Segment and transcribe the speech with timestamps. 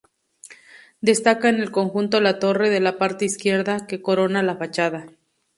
[1.01, 5.05] Destaca en el conjunto la torre de la parte izquierda, que corona la fachada.